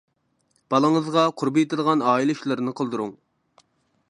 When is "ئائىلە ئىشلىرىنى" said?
2.09-2.77